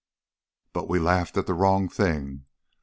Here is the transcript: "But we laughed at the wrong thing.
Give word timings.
"But 0.73 0.89
we 0.89 0.97
laughed 0.97 1.37
at 1.37 1.45
the 1.45 1.53
wrong 1.53 1.87
thing. 1.87 2.47